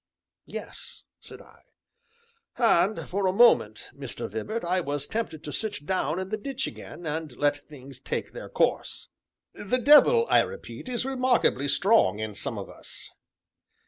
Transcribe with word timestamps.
"Yes," 0.47 1.03
said 1.19 1.43
I. 1.43 1.61
"And 2.57 3.07
for 3.07 3.27
a 3.27 3.31
moment, 3.31 3.91
Mr. 3.95 4.27
Vibart, 4.27 4.65
I 4.65 4.79
was 4.81 5.05
tempted 5.05 5.43
to 5.43 5.51
sit 5.53 5.85
down 5.85 6.17
in 6.17 6.29
the 6.29 6.37
ditch 6.39 6.65
again, 6.65 7.05
and 7.05 7.37
let 7.37 7.67
things 7.69 7.99
take 7.99 8.31
their 8.31 8.49
course. 8.49 9.09
The 9.53 9.77
devil, 9.77 10.25
I 10.27 10.39
repeat, 10.39 10.89
is 10.89 11.05
remarkably 11.05 11.67
strong 11.67 12.17
in 12.17 12.33
some 12.33 12.57
of 12.57 12.67
us." 12.67 13.11